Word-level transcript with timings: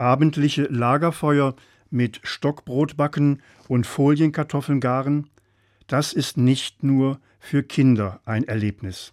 abendliche 0.00 0.62
Lagerfeuer 0.64 1.54
mit 1.90 2.20
Stockbrotbacken 2.22 3.42
und 3.68 3.86
Folienkartoffeln 3.86 4.80
garen, 4.80 5.28
das 5.86 6.12
ist 6.12 6.36
nicht 6.36 6.82
nur 6.82 7.20
für 7.38 7.62
Kinder 7.62 8.20
ein 8.24 8.44
Erlebnis. 8.44 9.12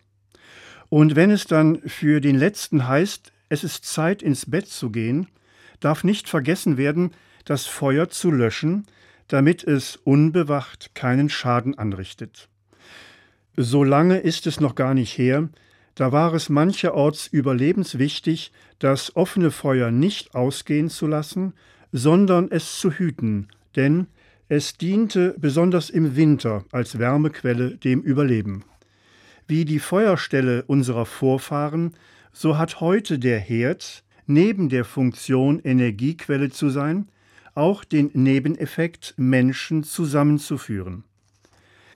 Und 0.90 1.16
wenn 1.16 1.32
es 1.32 1.46
dann 1.46 1.82
für 1.82 2.22
den 2.22 2.38
letzten 2.38 2.88
heißt, 2.88 3.34
es 3.50 3.64
ist 3.64 3.86
Zeit 3.86 4.22
ins 4.22 4.50
Bett 4.50 4.68
zu 4.68 4.90
gehen, 4.92 5.28
darf 5.80 6.04
nicht 6.04 6.30
vergessen 6.30 6.78
werden, 6.78 7.12
das 7.46 7.66
Feuer 7.66 8.10
zu 8.10 8.32
löschen, 8.32 8.86
damit 9.28 9.64
es 9.64 9.98
unbewacht 9.98 10.96
keinen 10.96 11.30
Schaden 11.30 11.78
anrichtet. 11.78 12.50
So 13.56 13.84
lange 13.84 14.20
ist 14.20 14.48
es 14.48 14.60
noch 14.60 14.76
gar 14.76 14.94
nicht 14.94 15.18
her, 15.18 15.50
da 15.98 16.12
war 16.12 16.36
es 16.36 16.48
mancherorts 16.50 17.26
überlebenswichtig, 17.26 18.52
das 18.78 19.16
offene 19.16 19.50
Feuer 19.50 19.90
nicht 19.90 20.36
ausgehen 20.36 20.92
zu 20.92 21.08
lassen, 21.08 21.54
sondern 21.92 22.52
es 22.52 22.80
zu 22.80 22.92
hüten, 22.92 23.48
denn 23.76 24.06
es 24.48 24.78
diente 24.78 25.34
besonders 25.40 25.90
im 25.90 26.16
Winter 26.16 26.64
als 26.72 27.00
Wärmequelle 27.00 27.78
dem 27.78 28.02
Überleben. 28.02 28.64
Wie 29.48 29.66
die 29.66 29.80
Feuerstelle 29.80 30.64
unserer 30.68 31.08
Vorfahren, 31.08 31.96
so 32.32 32.60
hat 32.60 32.80
heute 32.80 33.18
der 33.18 33.40
Herd, 33.40 34.04
neben 34.28 34.70
der 34.70 34.86
Funktion 34.86 35.60
Energiequelle 35.60 36.52
zu 36.52 36.70
sein, 36.70 37.08
auch 37.56 37.84
den 37.84 38.12
Nebeneffekt, 38.14 39.16
Menschen 39.18 39.82
zusammenzuführen. 39.82 41.06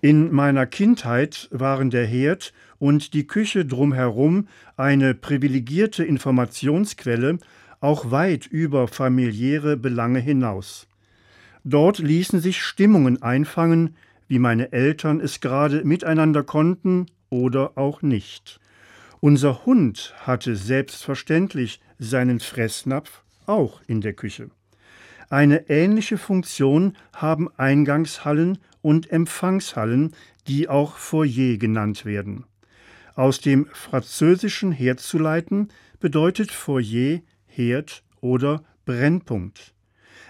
In 0.01 0.31
meiner 0.33 0.65
Kindheit 0.65 1.47
waren 1.51 1.91
der 1.91 2.07
Herd 2.07 2.53
und 2.79 3.13
die 3.13 3.27
Küche 3.27 3.65
drumherum 3.65 4.47
eine 4.75 5.13
privilegierte 5.13 6.03
Informationsquelle, 6.03 7.37
auch 7.81 8.09
weit 8.09 8.47
über 8.47 8.87
familiäre 8.87 9.77
Belange 9.77 10.19
hinaus. 10.19 10.87
Dort 11.63 11.99
ließen 11.99 12.39
sich 12.39 12.63
Stimmungen 12.63 13.21
einfangen, 13.21 13.95
wie 14.27 14.39
meine 14.39 14.71
Eltern 14.71 15.19
es 15.19 15.39
gerade 15.39 15.83
miteinander 15.85 16.41
konnten 16.41 17.05
oder 17.29 17.77
auch 17.77 18.01
nicht. 18.01 18.59
Unser 19.19 19.67
Hund 19.67 20.15
hatte 20.21 20.55
selbstverständlich 20.55 21.79
seinen 21.99 22.39
Fressnapf 22.39 23.21
auch 23.45 23.81
in 23.85 24.01
der 24.01 24.13
Küche. 24.13 24.49
Eine 25.31 25.69
ähnliche 25.69 26.17
Funktion 26.17 26.97
haben 27.13 27.47
Eingangshallen 27.55 28.57
und 28.81 29.09
Empfangshallen, 29.09 30.13
die 30.45 30.67
auch 30.67 30.97
Foyer 30.97 31.55
genannt 31.55 32.03
werden. 32.03 32.43
Aus 33.15 33.39
dem 33.39 33.65
Französischen 33.71 34.73
herzuleiten 34.73 35.69
bedeutet 36.01 36.51
Foyer 36.51 37.21
Herd 37.45 38.03
oder 38.19 38.65
Brennpunkt. 38.83 39.73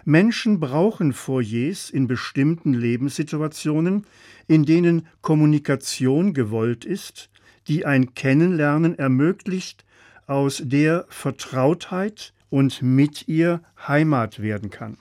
Menschen 0.05 0.59
brauchen 0.59 1.13
Foyers 1.13 1.89
in 1.89 2.05
bestimmten 2.05 2.75
Lebenssituationen, 2.75 4.05
in 4.45 4.65
denen 4.65 5.07
Kommunikation 5.23 6.35
gewollt 6.35 6.85
ist, 6.85 7.31
die 7.67 7.87
ein 7.87 8.13
Kennenlernen 8.13 8.99
ermöglicht, 8.99 9.83
aus 10.27 10.61
der 10.63 11.07
Vertrautheit 11.09 12.33
und 12.51 12.83
mit 12.83 13.27
ihr 13.27 13.61
Heimat 13.87 14.39
werden 14.43 14.69
kann. 14.69 14.97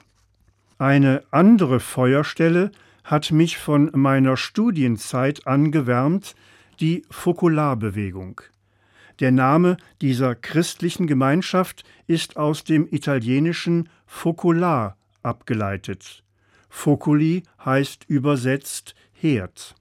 Eine 0.79 1.21
andere 1.29 1.79
Feuerstelle 1.79 2.71
hat 3.03 3.31
mich 3.31 3.59
von 3.59 3.91
meiner 3.93 4.37
Studienzeit 4.37 5.45
angewärmt, 5.45 6.33
die 6.79 7.03
Fokularbewegung. 7.11 8.41
Der 9.19 9.31
Name 9.31 9.77
dieser 10.01 10.33
christlichen 10.33 11.05
Gemeinschaft 11.05 11.83
ist 12.07 12.37
aus 12.37 12.63
dem 12.63 12.87
italienischen 12.89 13.89
Focular 14.07 14.97
abgeleitet. 15.21 16.23
Foculi 16.69 17.43
heißt 17.63 18.05
übersetzt 18.07 18.95
Herd. 19.13 19.75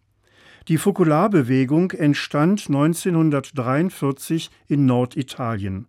Die 0.68 0.76
Fokularbewegung 0.76 1.92
entstand 1.92 2.66
1943 2.69 4.50
in 4.69 4.84
Norditalien. 4.87 5.87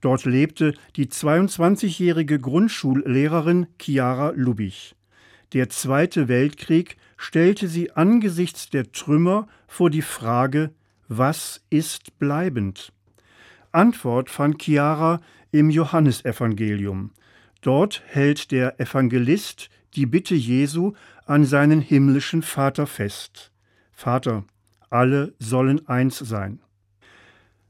Dort 0.00 0.24
lebte 0.24 0.74
die 0.96 1.06
22-jährige 1.06 2.38
Grundschullehrerin 2.38 3.66
Chiara 3.80 4.30
Lubich. 4.36 4.94
Der 5.52 5.68
Zweite 5.68 6.28
Weltkrieg 6.28 6.96
stellte 7.16 7.68
sie 7.68 7.92
angesichts 7.92 8.68
der 8.68 8.92
Trümmer 8.92 9.48
vor 9.66 9.90
die 9.90 10.02
Frage, 10.02 10.70
was 11.08 11.62
ist 11.70 12.18
bleibend? 12.18 12.92
Antwort 13.72 14.28
fand 14.30 14.60
Chiara 14.60 15.20
im 15.52 15.70
Johannesevangelium. 15.70 17.12
Dort 17.60 18.02
hält 18.06 18.50
der 18.50 18.80
Evangelist 18.80 19.70
die 19.94 20.06
Bitte 20.06 20.34
Jesu 20.34 20.92
an 21.24 21.44
seinen 21.44 21.80
himmlischen 21.80 22.42
Vater 22.42 22.86
fest. 22.86 23.50
Vater, 23.92 24.44
alle 24.90 25.34
sollen 25.38 25.86
eins 25.88 26.18
sein. 26.18 26.60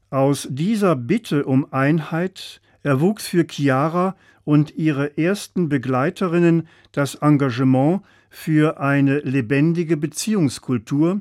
Aus 0.09 0.47
dieser 0.49 0.95
Bitte 0.95 1.43
um 1.45 1.71
Einheit 1.73 2.61
erwuchs 2.81 3.27
für 3.27 3.45
Chiara 3.49 4.15
und 4.45 4.75
ihre 4.75 5.17
ersten 5.17 5.67
Begleiterinnen 5.67 6.67
das 6.93 7.15
Engagement 7.15 8.01
für 8.29 8.79
eine 8.79 9.19
lebendige 9.19 9.97
Beziehungskultur, 9.97 11.19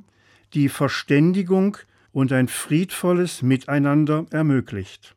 die 0.54 0.68
Verständigung 0.68 1.78
und 2.12 2.32
ein 2.32 2.46
friedvolles 2.46 3.42
Miteinander 3.42 4.26
ermöglicht. 4.30 5.16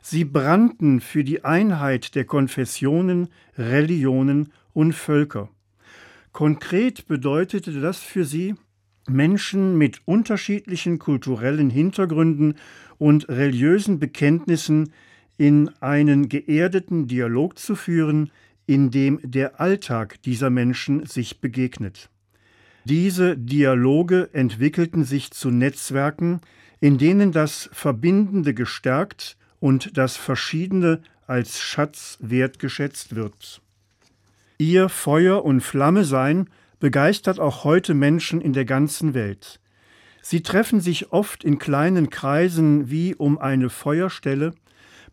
Sie 0.00 0.24
brannten 0.24 1.00
für 1.00 1.24
die 1.24 1.44
Einheit 1.44 2.14
der 2.14 2.24
Konfessionen, 2.24 3.28
Religionen 3.58 4.52
und 4.72 4.92
Völker. 4.92 5.48
Konkret 6.32 7.08
bedeutete 7.08 7.80
das 7.80 7.98
für 7.98 8.24
sie, 8.24 8.54
Menschen 9.08 9.76
mit 9.76 10.00
unterschiedlichen 10.04 10.98
kulturellen 10.98 11.70
Hintergründen 11.70 12.54
und 12.98 13.28
religiösen 13.28 13.98
Bekenntnissen 13.98 14.92
in 15.38 15.70
einen 15.80 16.28
geerdeten 16.28 17.08
Dialog 17.08 17.58
zu 17.58 17.74
führen, 17.74 18.30
in 18.66 18.90
dem 18.90 19.18
der 19.22 19.60
Alltag 19.60 20.22
dieser 20.22 20.50
Menschen 20.50 21.04
sich 21.06 21.40
begegnet. 21.40 22.10
Diese 22.84 23.36
Dialoge 23.36 24.30
entwickelten 24.32 25.04
sich 25.04 25.30
zu 25.30 25.50
Netzwerken, 25.50 26.40
in 26.80 26.98
denen 26.98 27.32
das 27.32 27.70
Verbindende 27.72 28.54
gestärkt 28.54 29.36
und 29.60 29.96
das 29.96 30.16
Verschiedene 30.16 31.00
als 31.26 31.60
Schatz 31.60 32.18
wertgeschätzt 32.20 33.14
wird. 33.14 33.62
Ihr 34.58 34.88
Feuer 34.88 35.44
und 35.44 35.60
Flamme 35.60 36.04
sein 36.04 36.48
begeistert 36.82 37.38
auch 37.38 37.62
heute 37.62 37.94
Menschen 37.94 38.40
in 38.40 38.52
der 38.52 38.64
ganzen 38.64 39.14
Welt. 39.14 39.60
Sie 40.20 40.42
treffen 40.42 40.80
sich 40.80 41.12
oft 41.12 41.44
in 41.44 41.60
kleinen 41.60 42.10
Kreisen 42.10 42.90
wie 42.90 43.14
um 43.14 43.38
eine 43.38 43.70
Feuerstelle, 43.70 44.52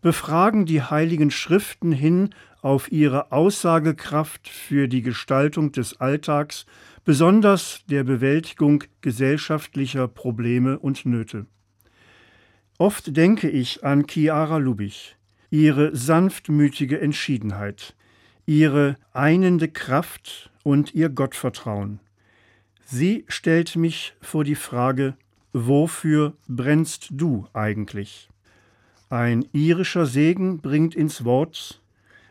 befragen 0.02 0.66
die 0.66 0.82
heiligen 0.82 1.30
Schriften 1.30 1.92
hin 1.92 2.30
auf 2.60 2.90
ihre 2.90 3.30
Aussagekraft 3.30 4.48
für 4.48 4.88
die 4.88 5.02
Gestaltung 5.02 5.70
des 5.70 6.00
Alltags, 6.00 6.66
besonders 7.04 7.84
der 7.86 8.02
Bewältigung 8.02 8.82
gesellschaftlicher 9.00 10.08
Probleme 10.08 10.76
und 10.76 11.06
Nöte. 11.06 11.46
Oft 12.78 13.16
denke 13.16 13.48
ich 13.48 13.84
an 13.84 14.06
Chiara 14.08 14.56
Lubich, 14.56 15.16
ihre 15.50 15.94
sanftmütige 15.94 17.00
Entschiedenheit, 17.00 17.94
ihre 18.44 18.96
einende 19.12 19.68
Kraft 19.68 20.49
und 20.62 20.94
ihr 20.94 21.08
Gottvertrauen. 21.08 22.00
Sie 22.84 23.24
stellt 23.28 23.76
mich 23.76 24.14
vor 24.20 24.44
die 24.44 24.54
Frage, 24.54 25.14
wofür 25.52 26.34
brennst 26.48 27.08
du 27.10 27.46
eigentlich? 27.52 28.28
Ein 29.08 29.46
irischer 29.52 30.06
Segen 30.06 30.58
bringt 30.58 30.94
ins 30.94 31.24
Wort, 31.24 31.80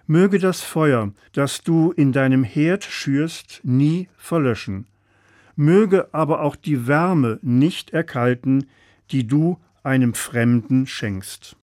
möge 0.08 0.40
das 0.40 0.62
Feuer, 0.62 1.14
das 1.34 1.62
du 1.62 1.92
in 1.92 2.12
deinem 2.12 2.44
Herd 2.44 2.84
schürst, 2.84 3.62
nie 3.64 4.10
verlöschen, 4.18 4.88
möge 5.56 6.14
aber 6.14 6.42
auch 6.42 6.56
die 6.56 6.88
Wärme 6.88 7.40
nicht 7.42 7.92
erkalten, 7.92 8.70
die 9.12 9.28
du 9.28 9.60
einem 9.84 10.14
Fremden 10.14 10.88
schenkst. 10.88 11.56